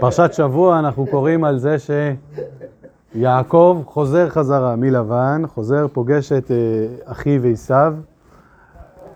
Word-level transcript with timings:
פרשת 0.00 0.30
שבוע 0.32 0.78
אנחנו 0.78 1.06
קוראים 1.06 1.44
על 1.44 1.58
זה 1.58 1.76
שיעקב 3.14 3.82
חוזר 3.86 4.28
חזרה 4.28 4.76
מלבן, 4.76 5.42
חוזר, 5.46 5.86
פוגש 5.92 6.32
את 6.32 6.50
אה, 6.50 6.56
אחיו 7.04 7.46
עשיו, 7.46 7.94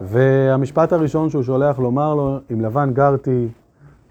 והמשפט 0.00 0.92
הראשון 0.92 1.30
שהוא 1.30 1.42
שולח 1.42 1.78
לומר 1.78 2.14
לו, 2.14 2.38
עם 2.50 2.60
לבן 2.60 2.90
גרתי, 2.92 3.48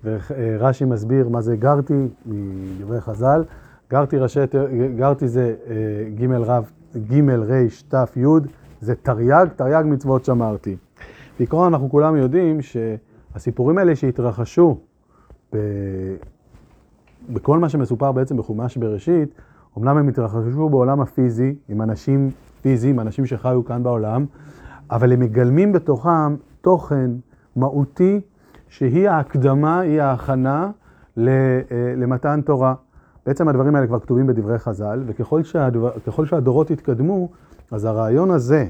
ורש"י 0.04 0.86
מסביר 0.86 1.30
מה 1.30 1.42
זה 1.42 1.56
גרתי, 1.56 2.08
מדברי 2.26 3.02
חז"ל, 3.02 3.44
גרתי, 3.92 4.18
ראשי, 4.18 4.40
גרתי 4.98 5.28
זה 5.28 5.56
אה, 5.70 5.76
ג' 6.16 6.32
רב, 6.32 6.72
ג' 6.96 7.30
ר' 7.30 7.68
ת' 7.90 8.18
י', 8.18 8.26
זה 8.82 8.96
תרי"ג, 8.96 9.46
תרי"ג 9.56 9.84
מצוות 9.86 10.26
שמרתי. 10.26 10.78
בעיקרון 11.40 11.74
אנחנו 11.74 11.90
כולם 11.90 12.16
יודעים 12.16 12.60
שהסיפורים 12.62 13.78
האלה 13.78 13.96
שהתרחשו. 13.96 14.78
בכל 17.30 17.60
מה 17.60 17.70
שמסופר 17.70 18.12
בעצם 18.12 18.38
בחומש 18.38 18.78
בראשית, 18.78 19.30
אמנם 19.78 19.98
הם 19.98 20.08
התרחשו 20.08 20.70
בעולם 20.70 21.02
הפיזי, 21.02 21.56
עם 21.70 21.82
אנשים 21.82 22.32
פיזיים, 22.62 23.00
אנשים 23.00 23.26
שחיו 23.26 23.66
כאן 23.66 23.84
בעולם, 23.84 24.26
אבל 24.92 25.14
הם 25.14 25.20
מגלמים 25.20 25.72
בתוכם 25.72 26.36
תוכן 26.62 27.12
מהותי, 27.56 28.22
שהיא 28.70 29.10
ההקדמה, 29.10 29.80
היא 29.80 30.02
ההכנה 30.02 30.72
אה, 31.18 31.24
למתן 31.98 32.42
תורה. 32.46 32.74
בעצם 33.26 33.48
הדברים 33.48 33.76
האלה 33.76 33.88
כבר 33.88 34.00
כתובים 34.00 34.28
בדברי 34.28 34.60
חז"ל, 34.60 35.04
וככל 35.06 35.44
שהדבר, 35.44 35.92
שהדורות 36.26 36.72
התקדמו, 36.72 37.30
אז 37.72 37.86
הרעיון 37.86 38.32
הזה, 38.32 38.68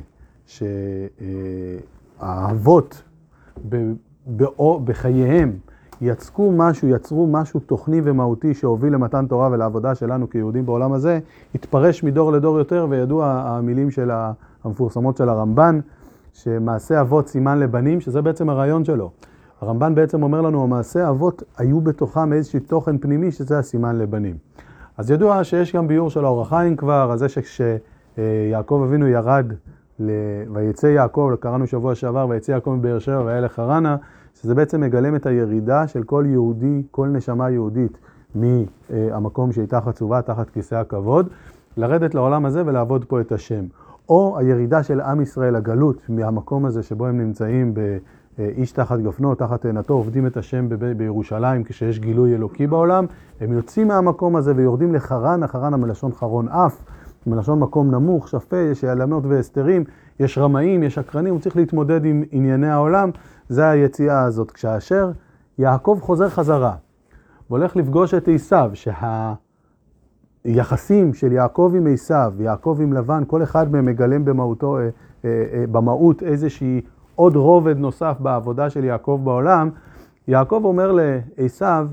שהאבות 2.18 3.04
בחייהם 4.84 5.58
יצקו 6.02 6.52
משהו, 6.52 6.88
יצרו 6.88 7.28
משהו 7.28 7.60
תוכני 7.60 8.02
ומהותי 8.04 8.54
שהוביל 8.54 8.94
למתן 8.94 9.26
תורה 9.26 9.50
ולעבודה 9.52 9.96
שלנו 9.96 10.30
כיהודים 10.30 10.66
בעולם 10.66 10.94
הזה, 10.94 11.20
התפרש 11.56 12.04
מדור 12.04 12.32
לדור 12.32 12.58
יותר, 12.58 12.88
וידוע 12.90 13.26
המילים 13.28 13.92
של 13.92 14.12
המפורסמות 14.64 15.18
של 15.18 15.30
הרמב"ן, 15.30 15.80
שמעשה 16.34 17.02
אבות 17.02 17.28
סימן 17.28 17.60
לבנים, 17.60 18.02
שזה 18.02 18.22
בעצם 18.22 18.50
הרעיון 18.50 18.86
שלו. 18.86 19.12
הרמב"ן 19.62 19.96
בעצם 19.96 20.24
אומר 20.24 20.42
לנו, 20.42 20.64
המעשה 20.64 21.10
אבות 21.10 21.44
היו 21.58 21.82
בתוכם 21.82 22.34
איזשהו 22.34 22.60
תוכן 22.60 22.98
פנימי, 22.98 23.32
שזה 23.32 23.60
הסימן 23.60 23.98
לבנים. 23.98 24.36
אז 24.98 25.12
ידוע 25.12 25.44
שיש 25.44 25.76
גם 25.76 25.88
ביור 25.88 26.10
של 26.10 26.26
האור 26.26 26.42
החיים 26.42 26.76
כבר, 26.76 27.08
על 27.12 27.18
זה 27.18 27.28
שכשיעקב 27.30 28.84
אבינו 28.88 29.08
ירד, 29.08 29.54
ויצא 30.54 30.88
יעקב, 30.88 31.32
קראנו 31.40 31.68
שבוע 31.68 31.96
שעבר, 31.96 32.26
ויצא 32.30 32.52
יעקב 32.52 32.70
מבאר 32.70 33.00
שבע 33.00 33.24
וילך 33.26 33.52
חרנה, 33.52 33.96
שזה 34.34 34.56
בעצם 34.56 34.82
מגלם 34.82 35.16
את 35.16 35.26
הירידה 35.26 35.88
של 35.88 36.04
כל 36.04 36.26
יהודי, 36.28 36.84
כל 36.92 37.08
נשמה 37.08 37.50
יהודית, 37.50 37.98
מהמקום 38.36 39.52
שהייתה 39.52 39.82
חצובה 39.82 40.22
תחת 40.22 40.50
כיסא 40.50 40.76
הכבוד, 40.76 41.30
לרדת 41.78 42.16
לעולם 42.16 42.46
הזה 42.46 42.64
ולעבוד 42.66 43.06
פה 43.06 43.22
את 43.22 43.32
השם. 43.32 43.66
או 44.10 44.38
הירידה 44.38 44.84
של 44.84 45.02
עם 45.02 45.22
ישראל, 45.22 45.56
הגלות, 45.56 46.02
מהמקום 46.10 46.66
הזה 46.66 46.84
שבו 46.84 47.06
הם 47.08 47.18
נמצאים 47.18 47.74
באיש 47.74 48.72
תחת 48.72 49.00
גפנו, 49.00 49.36
תחת 49.36 49.62
תאנתו, 49.62 49.94
עובדים 49.94 50.28
את 50.28 50.38
השם 50.38 50.70
ב- 50.70 50.92
בירושלים 50.92 51.64
כשיש 51.64 52.00
גילוי 52.00 52.36
אלוקי 52.36 52.68
בעולם, 52.68 53.06
הם 53.42 53.54
יוצאים 53.54 53.88
מהמקום 53.88 54.36
הזה 54.36 54.54
ויורדים 54.56 54.94
לחרן, 54.94 55.44
החרן 55.44 55.74
מלשון 55.74 56.12
חרון 56.12 56.48
אף, 56.48 56.82
מלשון 57.28 57.60
מקום 57.60 57.92
נמוך, 57.92 58.28
שפה, 58.28 58.58
יש 58.58 58.84
העלמות 58.84 59.26
והסתרים, 59.26 59.84
יש 60.20 60.38
רמאים, 60.38 60.84
יש 60.84 60.98
עקרנים, 60.98 61.34
הוא 61.34 61.42
צריך 61.42 61.56
להתמודד 61.56 62.06
עם 62.06 62.24
ענייני 62.32 62.70
העולם, 62.70 63.10
זה 63.50 63.70
היציאה 63.70 64.24
הזאת. 64.24 64.52
כשאשר 64.52 65.12
יעקב 65.58 66.00
חוזר 66.02 66.30
חזרה 66.30 66.76
והולך 67.50 67.76
לפגוש 67.76 68.14
את 68.14 68.28
עשיו, 68.28 68.72
שהיחסים 70.46 71.14
של 71.14 71.32
יעקב 71.32 71.74
עם 71.76 71.88
עשיו, 71.94 72.34
יעקב 72.40 72.78
עם 72.82 72.94
לבן, 72.94 73.24
כל 73.28 73.44
אחד 73.44 73.72
מהם 73.72 73.86
מגלם 73.86 74.26
במהותו, 74.26 74.78
אה, 74.78 74.84
אה, 74.84 74.90
אה, 75.26 75.68
במהות 75.72 76.24
איזושהי 76.24 76.82
עוד 77.16 77.36
רובד 77.36 77.78
נוסף 77.78 78.16
בעבודה 78.20 78.70
של 78.70 78.84
יעקב 78.84 79.22
בעולם, 79.24 79.70
יעקב 80.28 80.62
אומר 80.64 80.92
לעשיו, 80.92 81.88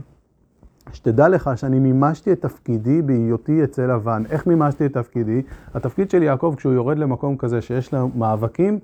שתדע 0.92 1.28
לך 1.28 1.50
שאני 1.56 1.78
מימשתי 1.78 2.32
את 2.32 2.42
תפקידי 2.42 3.02
בהיותי 3.02 3.64
אצל 3.64 3.86
לבן. 3.86 4.22
איך 4.30 4.46
מימשתי 4.46 4.86
את 4.86 4.92
תפקידי? 4.92 5.42
התפקיד 5.74 6.10
של 6.10 6.22
יעקב 6.22 6.54
כשהוא 6.56 6.72
יורד 6.72 6.98
למקום 6.98 7.36
כזה 7.36 7.60
שיש 7.60 7.94
לו 7.94 8.10
מאבקים, 8.14 8.78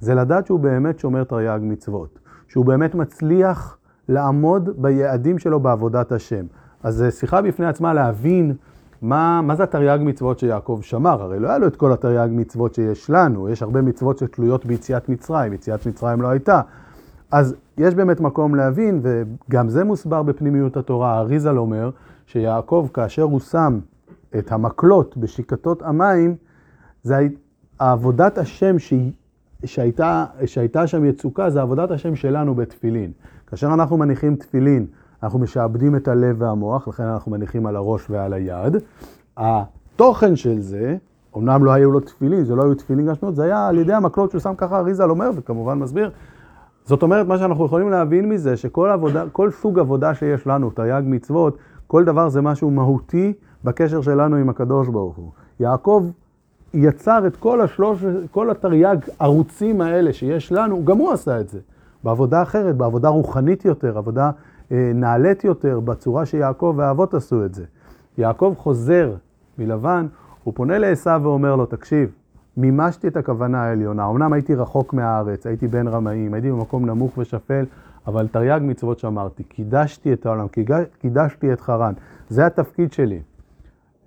זה 0.00 0.14
לדעת 0.14 0.46
שהוא 0.46 0.60
באמת 0.60 0.98
שומר 0.98 1.24
תרי"ג 1.24 1.58
מצוות. 1.62 2.18
שהוא 2.48 2.64
באמת 2.64 2.94
מצליח 2.94 3.78
לעמוד 4.08 4.70
ביעדים 4.76 5.38
שלו 5.38 5.60
בעבודת 5.60 6.12
השם. 6.12 6.44
אז 6.82 6.94
זו 6.94 7.10
שיחה 7.10 7.42
בפני 7.42 7.66
עצמה 7.66 7.94
להבין 7.94 8.54
מה, 9.02 9.40
מה 9.42 9.56
זה 9.56 9.62
התרי"ג 9.62 9.98
מצוות 10.00 10.38
שיעקב 10.38 10.78
שמר. 10.82 11.22
הרי 11.22 11.38
לא 11.38 11.48
היה 11.48 11.58
לו 11.58 11.66
את 11.66 11.76
כל 11.76 11.92
התרי"ג 11.92 12.28
מצוות 12.30 12.74
שיש 12.74 13.10
לנו, 13.10 13.48
יש 13.48 13.62
הרבה 13.62 13.82
מצוות 13.82 14.18
שתלויות 14.18 14.66
ביציאת 14.66 15.08
מצרים, 15.08 15.52
יציאת 15.52 15.86
מצרים 15.86 16.22
לא 16.22 16.28
הייתה. 16.28 16.60
אז 17.34 17.54
יש 17.78 17.94
באמת 17.94 18.20
מקום 18.20 18.54
להבין, 18.54 19.00
וגם 19.02 19.68
זה 19.68 19.84
מוסבר 19.84 20.22
בפנימיות 20.22 20.76
התורה. 20.76 21.14
האריזל 21.14 21.58
אומר 21.58 21.90
שיעקב, 22.26 22.88
כאשר 22.94 23.22
הוא 23.22 23.40
שם 23.40 23.78
את 24.38 24.52
המקלות 24.52 25.16
בשיקתות 25.16 25.82
המים, 25.82 26.36
זה 27.02 27.28
עבודת 27.78 28.38
השם 28.38 28.78
שהיא 28.78 29.12
שהייתה, 29.64 30.24
שהייתה 30.46 30.86
שם 30.86 31.04
יצוקה, 31.04 31.50
זה 31.50 31.62
עבודת 31.62 31.90
השם 31.90 32.16
שלנו 32.16 32.54
בתפילין. 32.54 33.12
כאשר 33.46 33.66
אנחנו 33.66 33.96
מניחים 33.96 34.36
תפילין, 34.36 34.86
אנחנו 35.22 35.38
משעבדים 35.38 35.96
את 35.96 36.08
הלב 36.08 36.36
והמוח, 36.38 36.88
לכן 36.88 37.04
אנחנו 37.04 37.30
מניחים 37.30 37.66
על 37.66 37.76
הראש 37.76 38.10
ועל 38.10 38.32
היד. 38.32 38.76
התוכן 39.36 40.36
של 40.36 40.60
זה, 40.60 40.96
אמנם 41.36 41.64
לא 41.64 41.72
היו 41.72 41.90
לו 41.90 42.00
תפילין, 42.00 42.44
זה 42.44 42.54
לא 42.54 42.62
היו 42.62 42.74
תפילין 42.74 43.06
גשמיות, 43.06 43.36
זה 43.36 43.44
היה 43.44 43.66
על 43.66 43.78
ידי 43.78 43.92
המקלות 43.92 44.30
שהוא 44.30 44.40
שם 44.40 44.54
ככה 44.56 44.78
אריזל 44.78 45.10
אומר, 45.10 45.30
וכמובן 45.34 45.78
מסביר. 45.78 46.10
זאת 46.84 47.02
אומרת, 47.02 47.26
מה 47.26 47.38
שאנחנו 47.38 47.66
יכולים 47.66 47.90
להבין 47.90 48.28
מזה, 48.28 48.56
שכל 48.56 48.88
עבודה, 48.88 49.24
כל 49.32 49.50
סוג 49.50 49.78
עבודה 49.78 50.14
שיש 50.14 50.46
לנו, 50.46 50.70
תרי"ג 50.70 51.02
מצוות, 51.06 51.58
כל 51.86 52.04
דבר 52.04 52.28
זה 52.28 52.40
משהו 52.40 52.70
מהותי 52.70 53.32
בקשר 53.64 54.02
שלנו 54.02 54.36
עם 54.36 54.48
הקדוש 54.48 54.88
ברוך 54.88 55.16
הוא. 55.16 55.30
יעקב 55.60 56.06
יצר 56.74 57.26
את 57.26 57.36
כל 57.36 57.60
השלוש, 57.60 58.04
כל 58.30 58.50
התרי"ג 58.50 58.96
ערוצים 59.18 59.80
האלה 59.80 60.12
שיש 60.12 60.52
לנו, 60.52 60.84
גם 60.84 60.98
הוא 60.98 61.12
עשה 61.12 61.40
את 61.40 61.48
זה. 61.48 61.58
בעבודה 62.04 62.42
אחרת, 62.42 62.76
בעבודה 62.76 63.08
רוחנית 63.08 63.64
יותר, 63.64 63.98
עבודה 63.98 64.30
אה, 64.72 64.90
נעלית 64.94 65.44
יותר, 65.44 65.80
בצורה 65.80 66.26
שיעקב 66.26 66.74
והאבות 66.76 67.14
עשו 67.14 67.44
את 67.44 67.54
זה. 67.54 67.64
יעקב 68.18 68.54
חוזר 68.58 69.14
מלבן, 69.58 70.06
הוא 70.44 70.54
פונה 70.54 70.78
לעשו 70.78 71.22
ואומר 71.22 71.56
לו, 71.56 71.66
תקשיב, 71.66 72.10
מימשתי 72.56 73.08
את 73.08 73.16
הכוונה 73.16 73.62
העליונה. 73.62 74.10
אמנם 74.10 74.32
הייתי 74.32 74.54
רחוק 74.54 74.92
מהארץ, 74.92 75.46
הייתי 75.46 75.68
בין 75.68 75.88
רמאים, 75.88 76.34
הייתי 76.34 76.50
במקום 76.50 76.86
נמוך 76.86 77.18
ושפל, 77.18 77.64
אבל 78.06 78.28
תרי"ג 78.28 78.60
מצוות 78.62 78.98
שאמרתי, 78.98 79.42
קידשתי 79.42 80.12
את 80.12 80.26
העולם, 80.26 80.46
קידשתי 80.98 81.52
את 81.52 81.60
חרן. 81.60 81.92
זה 82.28 82.46
התפקיד 82.46 82.92
שלי. 82.92 83.20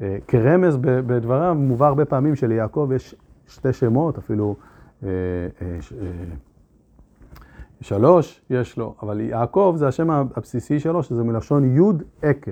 אה, 0.01 0.17
כרמז 0.27 0.77
בדבריו 0.81 1.55
מובא 1.55 1.87
הרבה 1.87 2.05
פעמים 2.05 2.35
שליעקב 2.35 2.89
יש 2.95 3.15
שתי 3.47 3.73
שמות, 3.73 4.17
אפילו 4.17 4.55
אה, 5.03 5.09
אה, 5.61 5.77
שלוש 7.81 8.41
יש 8.49 8.77
לו, 8.77 8.95
אבל 9.03 9.19
יעקב 9.19 9.75
זה 9.77 9.87
השם 9.87 10.09
הבסיסי 10.09 10.79
שלו, 10.79 11.03
שזה 11.03 11.23
מלשון 11.23 11.77
י' 11.77 11.81
עקב. 12.21 12.51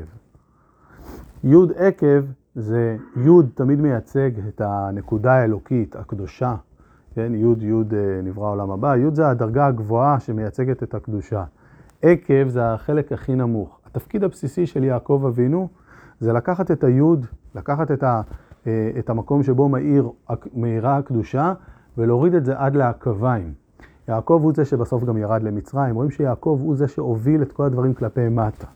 י' 1.44 1.56
עקב 1.76 2.24
זה 2.56 2.98
י' 3.16 3.30
תמיד 3.56 3.82
מייצג 3.82 4.32
את 4.48 4.62
הנקודה 4.62 5.34
האלוקית, 5.34 5.96
הקדושה, 5.96 6.56
כן, 7.16 7.32
י' 7.36 7.66
י' 7.66 8.22
נברא 8.24 8.50
עולם 8.50 8.72
הבא, 8.72 8.96
י' 8.96 9.16
זה 9.16 9.30
הדרגה 9.30 9.68
הגבוהה 9.68 10.20
שמייצגת 10.20 10.84
את 10.84 10.94
הקדושה. 10.94 11.44
עקב 12.02 12.48
זה 12.48 12.74
החלק 12.74 13.12
הכי 13.12 13.36
נמוך. 13.36 13.80
התפקיד 13.86 14.24
הבסיסי 14.24 14.66
של 14.66 14.84
יעקב 14.84 15.24
אבינו 15.28 15.68
זה 16.20 16.34
לקחת 16.34 16.72
את 16.72 16.84
היוד, 16.84 17.26
לקחת 17.56 17.92
את, 17.92 18.04
ה, 18.04 18.22
אה, 18.68 18.92
את 19.00 19.10
המקום 19.10 19.44
שבו 19.44 19.70
מאיר, 19.70 20.10
מאירה 20.54 20.98
הקדושה, 20.98 21.54
ולהוריד 21.98 22.34
את 22.34 22.46
זה 22.46 22.54
עד 22.58 22.76
לעקביים. 22.76 23.54
יעקב 24.08 24.40
הוא 24.44 24.54
זה 24.56 24.66
שבסוף 24.66 25.04
גם 25.04 25.18
ירד 25.18 25.44
למצרים, 25.44 25.96
רואים 25.96 26.12
שיעקב 26.12 26.60
הוא 26.62 26.76
זה 26.76 26.88
שהוביל 26.88 27.42
את 27.42 27.52
כל 27.52 27.66
הדברים 27.66 27.94
כלפי 27.94 28.30
מטה. 28.30 28.68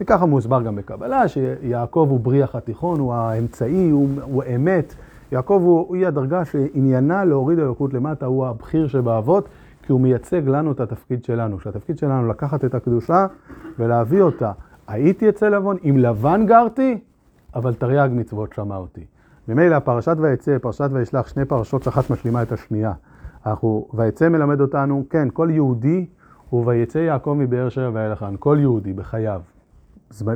וככה 0.00 0.26
מוסבר 0.26 0.62
גם 0.62 0.76
בקבלה, 0.76 1.28
שיעקב 1.28 2.06
הוא 2.10 2.20
בריח 2.20 2.54
התיכון, 2.54 3.00
הוא 3.00 3.14
האמצעי, 3.14 3.90
הוא, 3.90 4.08
הוא 4.22 4.42
אמת. 4.54 4.94
יעקב 5.32 5.60
הוא, 5.64 5.96
היא 5.96 6.06
הדרגה 6.06 6.44
שעניינה 6.44 7.24
להוריד 7.24 7.58
אלוקות 7.58 7.94
למטה, 7.94 8.26
הוא 8.26 8.46
הבכיר 8.46 8.88
שבאבות, 8.88 9.48
כי 9.82 9.92
הוא 9.92 10.00
מייצג 10.00 10.48
לנו 10.48 10.72
את 10.72 10.80
התפקיד 10.80 11.24
שלנו, 11.24 11.60
שהתפקיד 11.60 11.98
שלנו 11.98 12.28
לקחת 12.28 12.64
את 12.64 12.74
הקדושה 12.74 13.26
ולהביא 13.78 14.22
אותה 14.22 14.52
הייתי 14.88 15.28
אצל 15.28 15.48
לבון, 15.56 15.76
עם 15.82 15.96
לבן 15.96 16.46
גרתי, 16.46 16.98
אבל 17.54 17.74
תרי"ג 17.74 18.08
מצוות 18.12 18.52
שמרתי. 18.52 19.04
ממילא 19.48 19.78
פרשת 19.78 20.16
ויצא, 20.20 20.58
פרשת 20.58 20.88
וישלח, 20.92 21.28
שני 21.28 21.44
פרשות 21.44 21.82
שאחת 21.82 22.10
משלימה 22.10 22.42
את 22.42 22.52
השנייה. 22.52 22.92
אנחנו, 23.46 23.88
ויצא 23.94 24.28
מלמד 24.28 24.60
אותנו, 24.60 25.04
כן, 25.10 25.28
כל 25.32 25.48
יהודי 25.50 26.06
הוא 26.50 26.66
ויצא 26.66 26.98
יעקב 26.98 27.36
מבאר 27.38 27.68
שבע 27.68 27.90
ואילכן, 27.92 28.34
כל 28.38 28.56
יהודי 28.60 28.92
בחייו. 28.92 29.40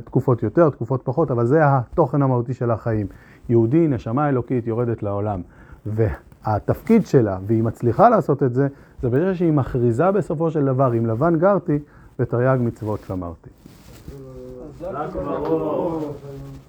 תקופות 0.05 0.43
יותר, 0.43 0.71
תקופות 0.71 1.01
פחות, 1.05 1.31
אבל 1.31 1.47
זה 1.47 1.61
התוכן 1.63 2.23
המהותי 2.23 2.55
של 2.55 2.71
החיים. 2.71 3.07
יהודי, 3.49 3.89
נשמה 3.89 4.29
אלוקית, 4.29 4.67
יורדת 4.67 5.03
לעולם. 5.03 5.41
והתפקיד 5.87 7.07
שלה, 7.07 7.39
והיא 7.47 7.63
מצליחה 7.63 8.09
לעשות 8.09 8.43
את 8.43 8.55
זה, 8.55 8.69
זה 9.03 9.09
בגלל 9.09 9.35
שהיא 9.35 9.53
מכריזה 9.53 10.11
בסופו 10.11 10.51
של 10.51 10.65
דבר, 10.65 10.93
עם 10.93 11.07
לבן 11.07 11.39
גרתי, 11.39 11.79
ותרי"ג 12.19 12.59
מצוות 12.61 13.01
שמרתי. 13.07 13.51